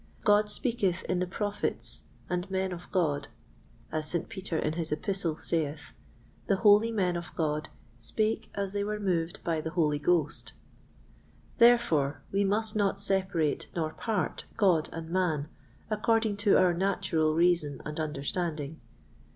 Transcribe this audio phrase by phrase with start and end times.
[0.23, 3.27] God speaketh in the Prophets and men of God,
[3.91, 4.27] as St.
[4.29, 5.93] Peter in his Epistle saith:
[6.47, 10.53] 'The holy men of God spake as they were moved by the Holy Ghost.'
[11.59, 15.49] Therefore we must not separate nor part God and man
[15.91, 18.81] according to our natural reason and understanding.